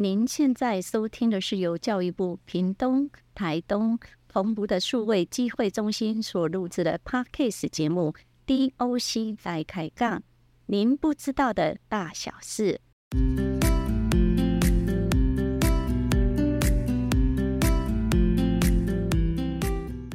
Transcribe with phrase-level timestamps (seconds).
[0.00, 8.14] 您现在收听的是由教育部屏东、台东同步的数位机会中心所录制的 Podcast 节目
[8.76, 10.20] 《DOC 来开杠》，
[10.66, 12.80] 您不知道的大小事。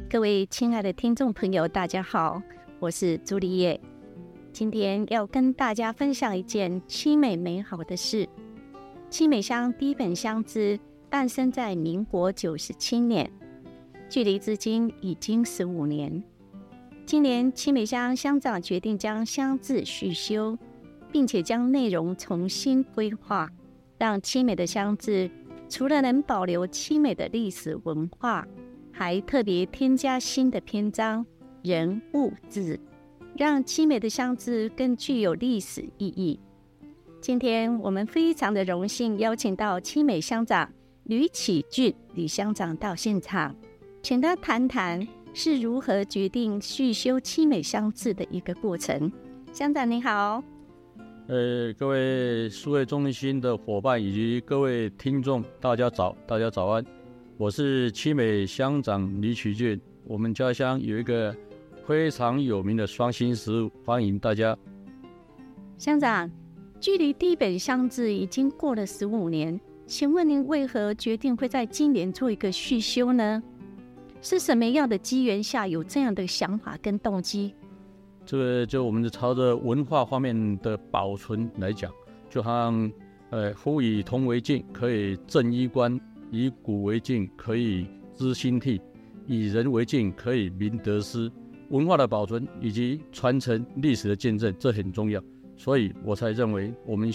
[0.09, 2.41] 各位亲爱的听众朋友，大家好，
[2.79, 3.77] 我是朱丽叶。
[4.53, 8.29] 今天要跟大家分享一件凄美美好的事。
[9.13, 13.31] 七美乡第一本乡志诞生在民国九十七年，
[14.09, 16.23] 距离至今已经十五年。
[17.05, 20.57] 今年七美乡乡长决定将乡志续修，
[21.11, 23.47] 并且将内容重新规划，
[23.99, 25.29] 让七美的乡志
[25.69, 28.47] 除了能保留七美的历史文化，
[28.91, 31.23] 还特别添加新的篇章
[31.61, 32.79] “人物志”，
[33.37, 36.39] 让七美的乡志更具有历史意义。
[37.23, 40.69] 今天我们非常的荣幸邀请到七美乡长
[41.05, 43.55] 吕启俊吕乡长到现场，
[44.01, 49.09] 请他谈谈是如何决定续修七美乡志的一个过程。
[49.53, 50.43] 乡长你好，
[51.27, 56.85] 呃，各位数位中心的伙伴以及各位听众，大家早，大家早安，
[57.37, 59.79] 我是七美乡长吕启俊。
[60.03, 61.33] 我们家乡有一个
[61.85, 64.57] 非常有名的双星食物，欢迎大家。
[65.77, 66.29] 乡长。
[66.83, 73.41] 距离第一本乡志已经过了十五年，请问您为何决定会在今年做一个续修呢？
[74.21, 77.55] 是什么样的机缘下有这样的想法跟动机？
[78.25, 81.89] 这个就我们的朝着文化方面的保存来讲，
[82.29, 82.91] 就像
[83.29, 85.97] 呃，夫以铜为镜，可以正衣冠；
[86.31, 88.77] 以古为镜，可以知兴替；
[89.25, 91.31] 以人为镜，可以明得失。
[91.69, 95.23] 文化的保存以及传承历史的见证，这很重要。
[95.55, 97.11] 所以我才认为，我们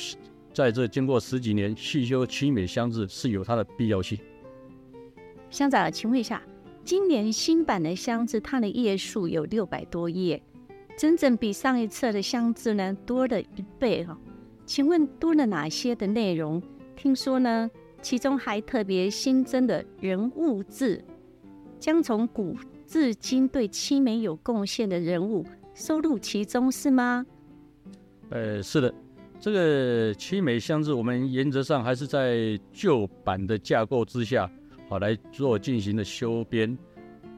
[0.53, 4.19] 在这经过十几年细修七美乡志是有它的必要性。
[5.51, 6.43] 乡长，请问一下，
[6.85, 10.43] 今年新版的乡志，它的页数有六百多页，
[10.97, 14.19] 整整比上一册的乡志呢多了一倍哈。
[14.67, 16.63] 请问多了哪些的内容？
[16.97, 17.71] 听说呢，
[18.03, 21.05] 其中还特别新增的人物志，
[21.79, 27.25] 将从古至今对七美有贡献的人物收录其中，是吗？
[28.31, 28.93] 呃，是的，
[29.41, 34.51] 这个七美乡志，我们原则上还是在旧版的架构之下，
[34.89, 36.77] 好来做进行的修编。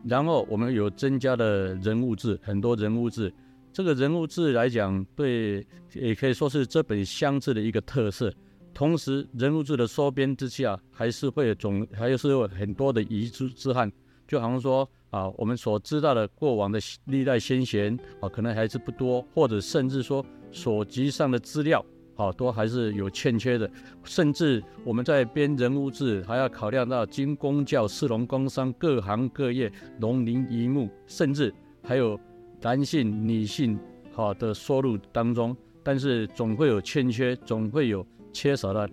[0.04, 3.32] 然后我们有增加了人物志，很多人物志。
[3.72, 5.64] 这个人物志来讲，对，
[5.94, 8.32] 也可以说是这本乡志的一个特色。
[8.74, 13.92] 同时，人物志的收编之下，还是会总，还是有很多的遗珠之憾，
[14.30, 14.88] 就好像说。
[15.10, 23.68] 啊，我们所知道的过往的历代先贤啊，可能还是不多，或者甚至说所集上的资料，好多还是有欠缺的。
[24.04, 31.52] 甚至我们在编人物志，还要考量到经公教、士农工商各行各业、农林渔牧，甚至
[31.82, 32.16] 还有
[32.62, 33.76] 男性、女性
[34.12, 38.88] 好的收入当中，但是总会有欠缺，总会有缺少的，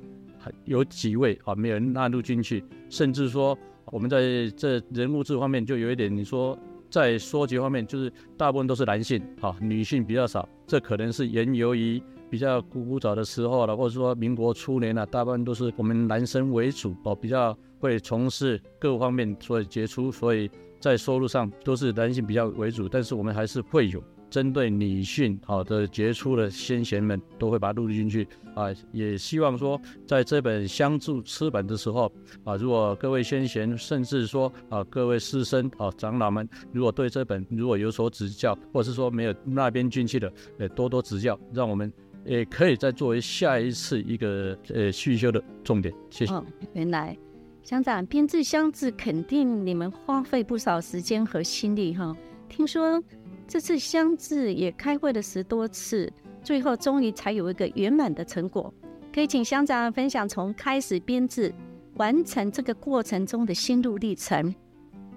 [0.66, 3.56] 有几位啊没有纳入进去，甚至说。
[3.92, 6.58] 我们在这人物志方面就有一点，你说
[6.90, 10.48] 在说集方面，就是大部分都是男性，哈，女性比较少。
[10.66, 20.50] 这可能是源由于比较古早的时候了，或者说民国初年了，大部分都是我们男生为主，哦，比较会从事各方面所以杰出，所以
[20.80, 22.90] 在收入上都是男性比较为主。
[22.90, 24.04] 但是我们还是会有。
[24.38, 28.68] 针对女性好的杰出的先贤们，都会把它录进去啊。
[28.92, 32.12] 也希望说，在这本相助出本的时候
[32.44, 41.92] 啊，如果各位先贤，甚至说啊各位师生啊长老们，如果对这本如果有所指教，或者是说没有那边进去的，呃多多指教，让我们
[42.24, 45.92] 也可以再作为下一次一个呃续修的重点。
[46.12, 46.34] 谢谢。
[46.74, 47.18] 原来
[47.64, 52.16] 乡长编制乡志，肯定你们花费不少时间和心力哈。
[52.48, 53.02] 听说。
[53.48, 56.12] 这次相志也开会了十多次，
[56.44, 58.74] 最后终于才有一个圆满的成果。
[59.14, 61.52] 可以请乡长分享从开始编制
[61.96, 64.54] 完成这个过程中的心路历程。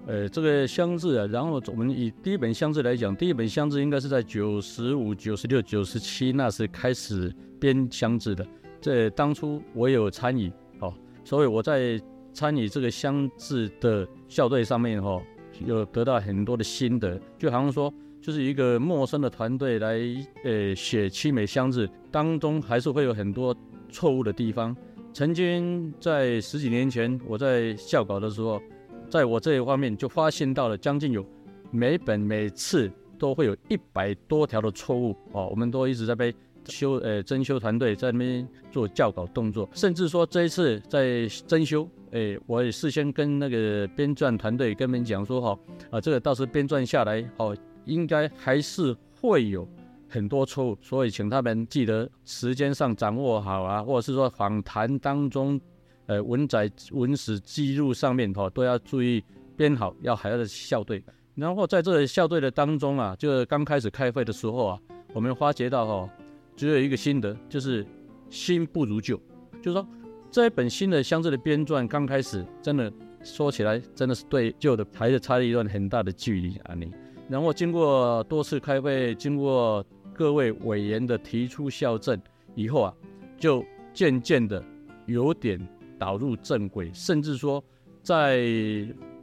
[0.07, 8.47] 呃，这个乡志啊，然后我们以第一本乡志来讲，第一本乡志应该是在九十五、九十六、九十七那时开始编乡志的。
[8.79, 10.49] 这当初我有参与，
[10.79, 10.93] 哦，
[11.25, 12.01] 所以我在
[12.33, 15.21] 参与这个乡志的校对上面，哈，
[15.65, 17.93] 有得到很多的心得，就好像说。
[18.21, 19.99] 就是一个陌生的团队来，
[20.43, 23.55] 呃，写七美箱子当中，还是会有很多
[23.89, 24.75] 错误的地方。
[25.11, 28.61] 曾经在十几年前，我在校稿的时候，
[29.09, 31.25] 在我这一方面就发现到了将近有
[31.71, 36.33] 每本每次都会有一百多条的错误哦，我们都一直在被
[36.65, 45.59] 修呃增修团队在那边做校稿动作，甚至说这一次在增修，哎，我也事先跟那个编撰团队跟他们讲说哈，
[45.89, 47.57] 啊，这个到时编撰下来，哦，
[47.91, 49.67] 应该还是会有
[50.07, 55.59] 很多错误，所以请他们记得时间上掌握好啊，或者是说访谈当中，
[56.05, 59.23] 呃，文载文史记录上面哈都要注意
[59.55, 61.03] 编好，要还要校对。
[61.35, 64.79] 然后在这个校对的当中啊，就是刚开始开会的时候啊，
[65.13, 66.09] 我们发觉到哈。
[66.53, 67.83] 只有一个心得，就是
[68.29, 69.19] 新不如旧。
[69.63, 69.87] 就是说，
[70.29, 72.91] 这一本新的箱子的编撰刚开始，真的
[73.23, 76.75] 说起来，真的是对旧的还是差了一段很大的距离啊！
[76.75, 76.91] 你，
[77.31, 79.83] 然后经过多次开会，经过
[80.13, 82.21] 各位委员的提出校正
[82.53, 82.93] 以后啊，
[83.37, 83.63] 就
[83.93, 84.61] 渐渐的
[85.05, 85.57] 有点
[85.97, 87.63] 导入正轨，甚至说
[88.03, 88.45] 在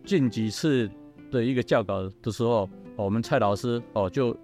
[0.06, 0.90] 近几次
[1.31, 2.66] 的一个教稿的时候，
[2.96, 4.37] 我们蔡老师哦就。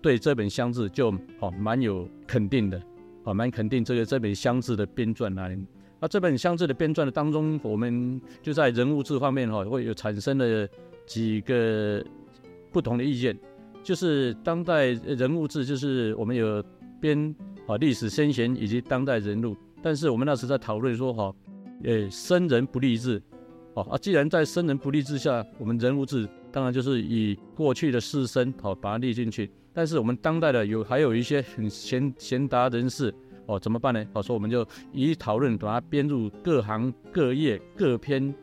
[0.00, 2.80] 对这本箱子就哦蛮有肯定的，
[3.24, 5.58] 哦蛮肯定这个这本箱子的编撰那里。
[5.98, 10.68] 那这本箱子的编撰的当中，我们就在人物志方面哈会有产生了
[11.04, 12.00] 几个
[12.72, 13.38] 不同的意见，
[13.82, 16.62] 就是当代人物志，就是我们有
[17.00, 17.34] 编
[17.66, 21.34] 啊历史先贤以及当代人物，但是我们那时在讨论说哈，
[21.84, 23.22] 诶生人不立志，
[23.74, 29.50] 哦啊既然在生人不立志下，我们人物志当然就是以过去的士绅好把它立进去。
[29.72, 33.14] 但是我们当代的有还有一些很贤贤达人士
[33.46, 34.04] 哦，怎么办呢？
[34.12, 38.34] 好说我们就一讨论把它编入各行各业各篇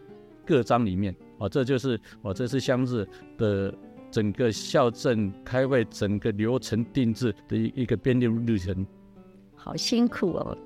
[0.45, 3.05] 各章里面哦，这就是哦这是乡志
[3.37, 3.73] 的
[4.15, 8.87] 整个校正开会整个流程定制的一一个编列日程。
[9.53, 10.57] 好辛苦哦，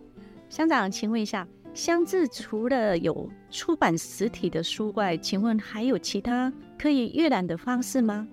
[0.50, 8.28] 乡长，请问一下，乡志除了有出版实体的书外，请问还有其他可以阅览的方式吗？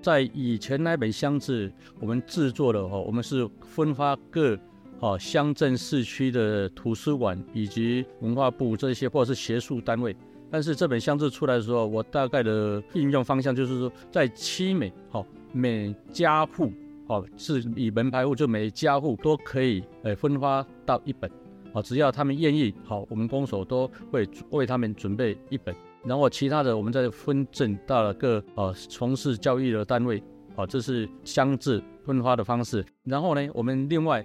[0.00, 4.56] 在以前那本乡志，我们制作的哈，我们是分发各
[5.00, 10.14] 哦乡镇市区的图书馆以及文化部这些或者是学术单位。
[10.54, 16.70] 但是这本乡志出来的时候，我大概的应用方向就是说，在七美好每家户
[17.08, 21.28] 哦是以门牌户，就每家户都可以呃分发到一本
[21.72, 25.74] 哦，只要他们愿意，好，我们公所都会为他们准备一本。
[26.04, 30.22] 然后其他的，我们再分赠到了各呃从事教育的单位，
[30.54, 32.86] 啊，这是乡志分发的方式。
[33.02, 34.24] 然后呢，我们另外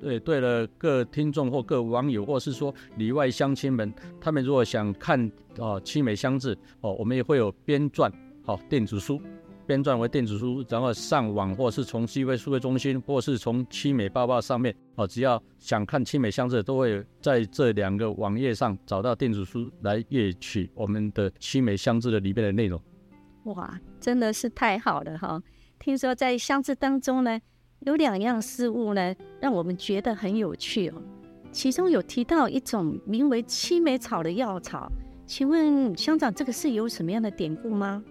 [0.00, 8.12] 对对了各听众或各网友，或是说里外乡亲们，他们如果想看哦七美乡志哦，我们也会有编撰
[8.44, 9.20] 好电子书。
[9.66, 22.80] 编撰为电子书，然后上网，或是从机会数位中心，或是从七美报报上面，哦，只要想看七美乡志，都会在这两个网页上找到电子书来阅取我们的七美乡志的里面的内容。
[23.44, 25.42] 哇，真的是太好了哈！
[25.78, 27.38] 听说在乡志当中呢，
[27.80, 30.94] 有两样事物呢，让我们觉得很有趣哦。
[31.50, 34.90] 其中有提到一种名为七美草的药草，
[35.26, 38.02] 请问乡长，这个是有什么样的典故吗？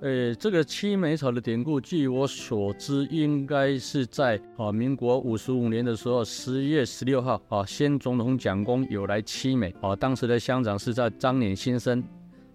[0.00, 12.02] 呃，这个七美草的典故，据我所知，应该是在啊民国五十五年的时候，十月十六号啊，先总统蒋公有来七美啊，当时的乡长是在张捻先生，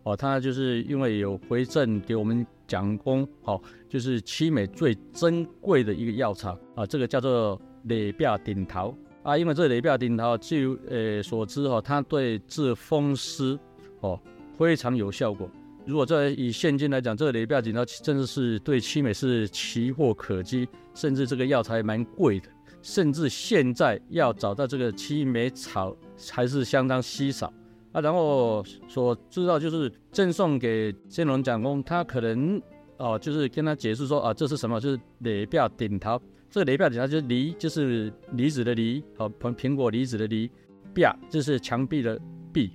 [0.03, 13.57] 哦，他就是因为有回赠给我们蒋公，好，就是七美最珍贵的一个药材啊，这个叫做雷壁顶桃啊，因为这雷壁顶桃，据呃所知哈，它对治风湿
[14.01, 14.19] 哦
[14.57, 15.49] 非常有效果。
[15.85, 22.49] 如果在以现今来讲，这个雷标锦它真的是对七美是奇货可居，甚至这个药材蛮贵的，
[22.81, 25.95] 甚至现在要找到这个七美草
[26.31, 27.53] 还是相当稀少
[27.95, 28.01] 啊。
[28.01, 32.61] 然后所知道就是赠送给先龙讲公，他可能
[32.97, 36.21] 哦就是跟他解释说啊这是什么，就是雷表顶桃。
[36.49, 40.51] 这个雷表顶桃就是梨，就是梨子的梨，好苹苹果梨子的梨，
[40.93, 42.19] 壁就是墙壁的
[42.53, 42.71] 壁，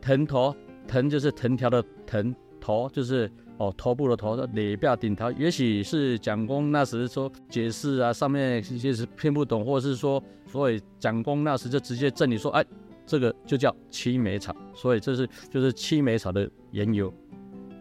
[0.00, 0.54] 藤头。
[0.88, 12.64] 藤就是藤条的藤，头就是哦头部的头，雷表顶头，也许是蒋公那时说解释啊，上面一些是听不懂，或者是说，所以蒋公那时就直接赠你说，哎，
[13.10, 17.12] 这个就叫七美草，所以这是就是七美草的缘由。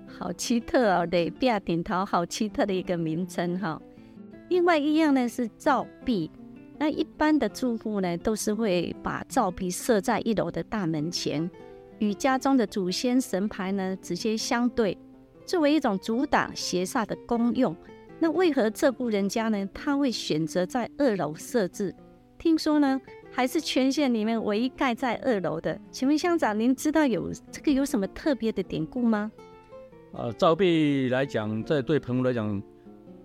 [0.08, 3.80] 好奇特哦，里边顶头，好奇特的一个名称哈。
[4.50, 6.32] 另外一样呢是照壁，
[6.80, 11.48] 那一般的住户呢都是会把照壁设在一楼的大门前。
[12.00, 14.98] 与家中的祖先神牌呢直接相对，
[15.46, 17.76] 作为一种阻挡邪煞的功用。
[18.18, 19.70] 那为何这户人家呢？
[19.76, 21.94] 他会选择在二楼设置？
[22.40, 23.00] 听说呢，
[23.32, 25.80] 还是全县里面唯一盖在二楼的。
[25.92, 29.32] 请问乡长，您知道有这个有什么特别的典故吗？
[30.12, 32.62] 呃，造币来讲，在对澎湖来讲，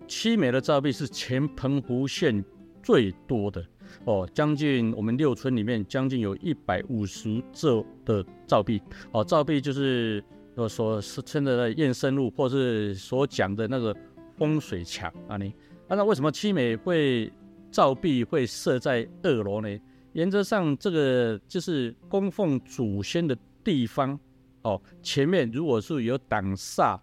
[0.06, 2.44] 七美的造币是全澎湖县
[2.82, 3.64] 最多的。
[4.04, 8.80] 哦，将近我们六村里面将近有一百五十座的造壁
[9.12, 10.22] 哦，造壁就是
[10.56, 13.96] 呃所称的验生路，或是所讲的那个
[14.36, 15.36] 风水墙啊。
[15.36, 15.52] 你
[15.88, 17.32] 那为什么七美会
[17.70, 19.68] 造壁会设在二楼呢？
[20.14, 24.18] 原则上，这个就是供奉祖先的地方
[24.62, 24.80] 哦。
[25.02, 26.98] 前面如果是有挡煞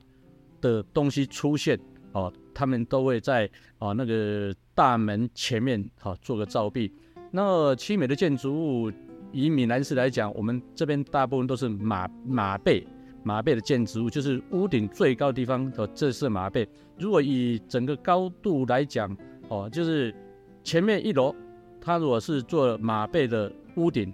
[0.60, 1.78] 的东西出现
[2.14, 3.50] 哦，他们都会在
[3.80, 6.92] 啊那个大门前面好做个造壁。
[7.32, 8.92] 那七美的建筑物，
[9.34, 12.86] 以闽南市来讲，我们这边大部分都是马马背
[13.24, 16.68] 马背的建筑物，就是屋顶最高的地方哦，这是马背。
[16.98, 19.16] 如果以整个高度来讲
[19.50, 20.16] 哦，就是
[20.64, 21.36] 前面一楼，
[21.82, 24.14] 它如果是做马背的屋顶，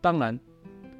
[0.00, 0.38] 当然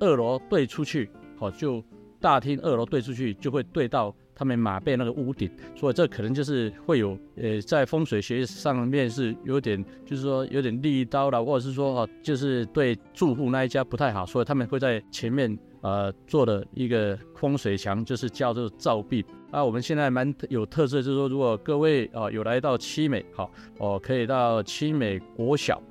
[0.00, 1.08] 二楼对出去
[1.38, 1.84] 好，就
[2.20, 4.12] 大厅二楼对出去就会对到。
[4.38, 19.24] 他们马背那个屋顶，所以这可能就是会有，呃，在风水学上面是有点，就是说有点利刀了，或者是说哈，就是对住户那一家不太好，所以他们会在前面呃做的一个风水墙，就是叫做造壁。
[19.50, 25.82] 啊，我们现在蛮有特色，就是说如果各位啊有来到七美，好哦，可以到七美国小，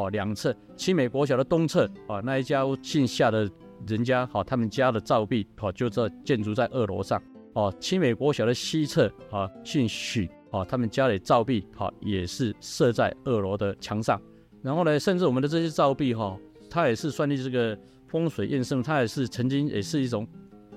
[0.00, 3.50] 哦两侧清美国小的东侧啊那一家姓夏的
[3.86, 7.22] 人家，好他们家的造壁，好就这建筑在二楼上。
[7.54, 14.20] 哦，清美国小的西侧啊，姓许啊，他们家里造壁哈也是设在二楼的墙上。
[14.62, 16.38] 然后呢，甚至我们的这些造壁哈，
[16.68, 17.76] 它也是算是这个
[18.06, 20.26] 风水验证，它也是曾经也是一种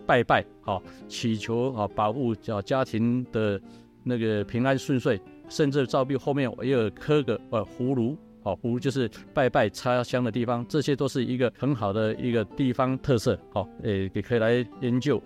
[0.07, 3.61] 拜拜哈，祈求啊保护叫家庭的
[4.03, 5.19] 那个平安顺遂。
[5.49, 15.21] 甚至造壁后面也有刻个呃葫芦，哦葫芦就是拜拜插香的地方，这些都是一个很好的一个地方特色，好，诶也可以来研究。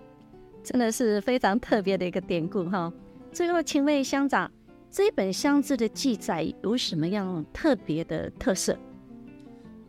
[0.64, 2.92] 真的是非常特别的一个典故哈。
[3.32, 4.52] 最后，请问乡长，
[4.90, 8.78] 这本乡志的记载有什么样特别的特色？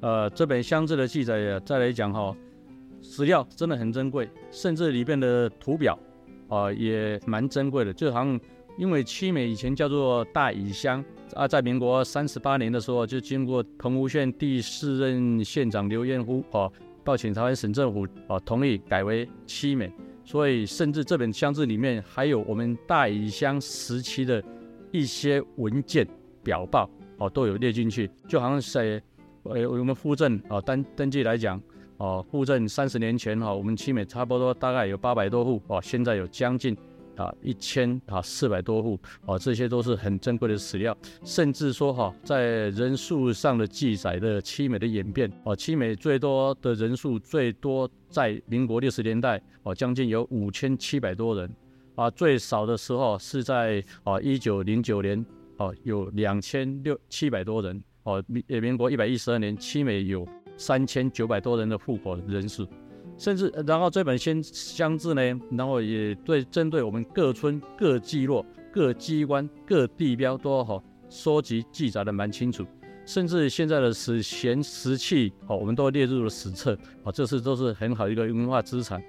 [0.01, 2.37] 呃，这本乡志的记载呀，再来讲哈，
[3.03, 5.99] 史料真的很珍贵，甚至里面的图表
[6.49, 7.93] 啊也蛮珍贵的。
[7.93, 8.39] 就好像
[8.79, 11.05] 因为七美以前叫做大乙乡
[11.35, 16.71] 啊，在民国三十八年的时候，就经过澎湖县第四任县长刘彦夫啊，
[17.03, 19.93] 报请台湾省政府啊同意改为七美。
[20.25, 24.43] 所以，甚至这本乡志里面还有我们大乙乡时期的
[24.93, 26.07] 一些文件
[26.45, 28.09] 表报哦，都有列进去。
[28.29, 29.03] 就好像在
[29.43, 31.61] 呃我们户政啊登登记来讲
[31.97, 36.77] 哦，户政三十年前哈，我们七美差不多大概有八百多户哦，现在有将近。
[37.19, 40.97] 啊，一千啊，四百多户啊，这些都是很珍贵的史料。
[41.25, 51.51] 甚至说哈，在人数上的记载的七美的演变啊，七美最多的人数最多在民国六十年代啊，将近有五千七百多人
[51.97, 60.25] 啊，最少的时候是在啊一九零九年啊，有两千六七百多人哦，民民国一百一十二年七美有
[60.57, 62.65] 三千九百多人的户口人数。
[63.19, 72.65] 甚至，然后这本先乡志呢，然后也对针对我们各村各聚落各机关各地标都好收集记载的蛮清楚，
[73.05, 79.03] 甚至现在的史前石器哦，我们都列入了史册哦，这是都是很好一个文化资产，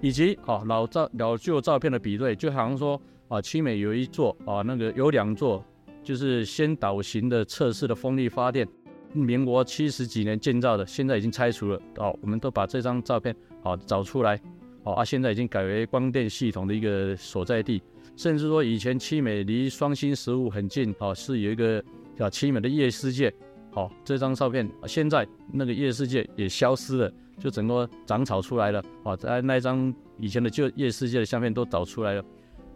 [0.00, 5.64] 以及哦老照老旧照片的比对，就好像说啊，七美有一座啊，那个有两座
[6.04, 8.64] 就是先导型的测试的风力发电。
[9.12, 12.14] 民国七十几年建造的，现在已经拆除了哦。
[12.20, 13.34] 我们都把这张照片
[13.70, 14.40] 啊找出来
[14.84, 17.82] 哦啊，现在已经改为光电系统的一个所在地。
[18.16, 21.82] 甚至说以前七美离双星十五很近哦，是有一个
[22.16, 23.32] 叫七美的夜世界。
[23.70, 29.14] 好，这张照片现在那个夜世界也消失了，就整个长草出来了哦。
[29.14, 32.24] 在那张以前的旧夜世界的相片都找出来了。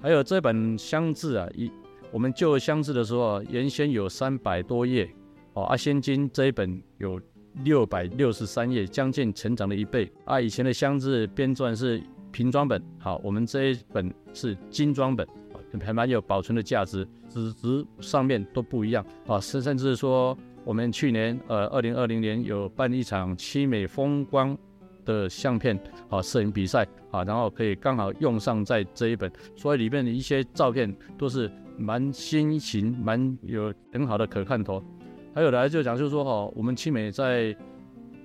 [0.03, 1.71] 还有这本乡志啊，一
[2.11, 5.09] 我们旧乡志的时候，原先有三百多页。
[5.55, 7.19] 哦，啊，现今这一本有
[7.65, 10.11] 六百六十三页，将近成长了一倍。
[10.25, 12.03] 啊，以前的箱子编撰是
[12.33, 15.27] 平装本，好，我们这一本是精装本，
[15.85, 19.05] 还蛮有保存的价值，纸质上面都不一样。
[19.27, 24.57] 啊，甚甚至说，我们去年呃，二零二零年有办一场七美风光
[25.05, 34.83] 的相片啊摄影比赛啊，然后可以刚好用上在这一本，所以里面的一些照片都是蛮新型，蛮有很好的可看头。
[35.33, 37.57] 还有来就讲，就是说哈，我们七美在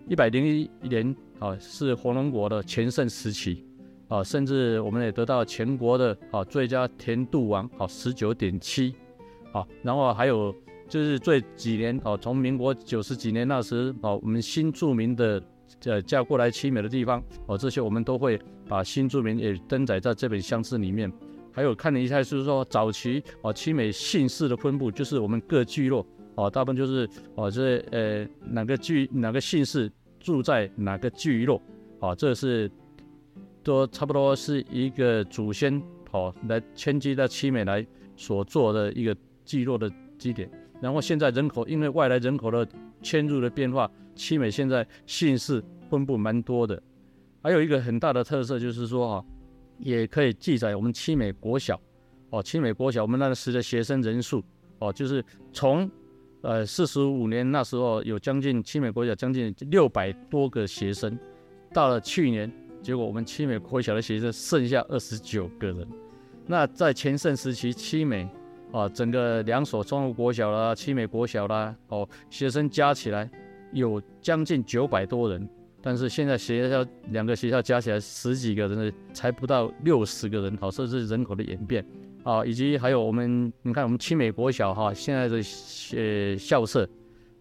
[0.08, 3.64] 一百零一年啊，是红龙国的全盛时期
[4.08, 8.96] 啊，甚至我们也得到全国的啊最佳甜度王啊十九点七
[9.52, 10.54] 啊，然后还有
[10.88, 15.42] 就是最几年啊，从民国九十几年那时啊，我们新著名的
[15.84, 21.12] 呃嫁过来七美的地方哦，这些我们都会把新著名也登载在这本相册里面。
[21.52, 26.06] 还有看了一下，就是说早期啊七美姓氏的分布，就是我们各聚落。
[26.36, 31.62] 哦，大部分就是哦，这呃哪个聚哪个姓氏住在哪个聚落，
[32.00, 32.70] 哦，这是
[33.64, 39.16] 都差不多是一个祖先哦来迁居到七美来所做的一个
[39.46, 40.50] 聚落的基点。
[40.82, 42.68] 然后现在人口因为外来人口的
[43.02, 46.82] 迁入的变化，七美现在姓氏分布蛮多的。
[47.42, 49.26] 还有一个很大的特色就是说哈，
[49.80, 51.80] 也可以记载我们七美国小
[52.30, 54.44] 哦，七美国小我们那时的学生人数
[54.80, 55.24] 哦，就是
[55.54, 55.90] 从
[56.46, 61.18] 呃四十五年那时候有将近七美国小将近六百多个学生，
[61.74, 62.52] 到了去年，
[62.84, 65.88] 结果我们七美国小的学生剩下二十九个人。
[66.46, 68.30] 那在全盛时期，七美
[68.72, 73.28] 啊整个两所中湖国小啦、七美国小啦哦，学生加起来
[73.74, 75.50] 有将近九百多人。
[75.82, 81.84] 但是现在学校两个学校加起来十几个人的，才不到六十个人，好，这是人口的演变
[82.26, 85.38] 啊，以及还有我们，你看我们清美国小哈，现在的
[85.96, 86.90] 呃校舍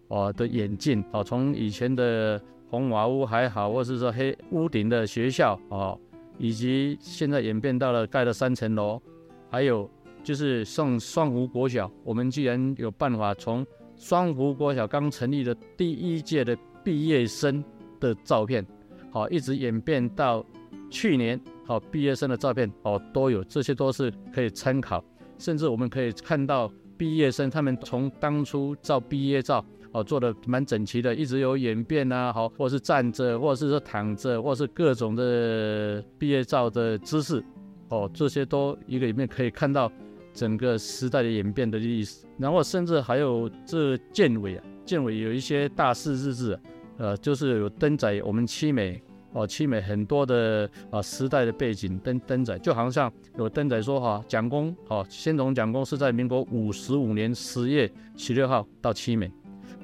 [0.07, 2.39] 啊的演进啊，从以前的
[2.69, 5.97] 红瓦屋还好，或是说黑屋顶的学校啊，
[6.37, 9.01] 以及现在演变到了盖了三层楼，
[9.49, 9.89] 还有
[10.23, 13.65] 就是上双湖国小，我们既然有办法从
[13.97, 17.63] 双湖国小刚成立的第一届的毕业生。
[17.97, 18.63] 的照片，
[19.09, 20.45] 好，一直演变到
[20.91, 25.03] 去年，好，毕业生的照片，哦，都有，这些都是可以参考，
[25.39, 37.43] 甚至我们可以看到毕业生他们从当初照毕业照，哦，做的蛮整齐的，一直有演变啊，好，或是站着，或者是说躺着，或是各种的毕业照的姿势，
[37.89, 39.91] 哦，这些都一个里面可以看到
[40.33, 46.59] 整个时代的演变的历史，然后甚至还有这建委啊，建委有一些大事日志。
[46.97, 49.03] 呃，就是有登载我们七美
[49.35, 59.29] 哦，七美很多的啊时代的背景登登载，就好像有登载说哈，蒋公哦，先总蒋公是在民国五十五年十月十六号到七美，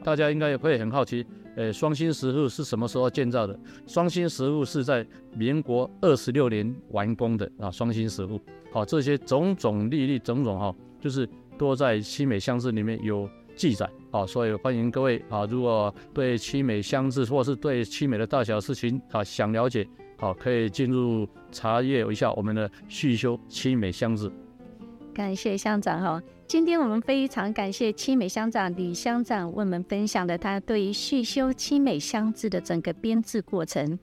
[0.01, 1.25] 大家应该也会很好奇，
[1.57, 3.59] 呃，双星石路是什么时候建造的？
[3.85, 5.05] 双星石路是在
[5.35, 8.39] 民国二十六年完工的啊，双星石路，
[8.71, 13.29] 好，这些种种历历种种哈，就是多在七美乡志里面有。
[13.53, 24.29] 记载啊，所以欢迎各位啊，如果对七美乡志或是对七美的大小事情啊想了解，好，可以进入查阅一下我们的续修七美乡志。
[25.13, 33.97] 感谢乡长哈，今天我们非常感谢七美乡长李乡长为我们分享的他对于续修七美乡志的整个编制过程，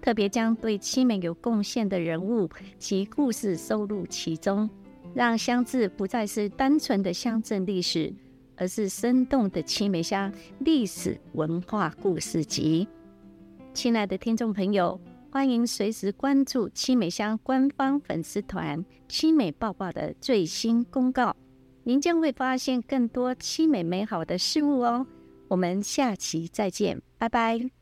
[0.00, 4.68] 特别将对七美有贡献的人物及故事收录其中，
[5.14, 8.12] 让乡志不再是单纯的乡镇历史。
[8.56, 12.88] 而是生动的七美乡历史文化故事集。
[13.74, 14.98] 亲爱的听众朋友，
[15.30, 21.36] 欢迎随时关注七美乡官方粉丝团“七美报报”的最新公告，
[21.84, 25.06] 您将会发现更多七美美好的事物哦。
[25.48, 27.75] 我们下期再见，拜拜。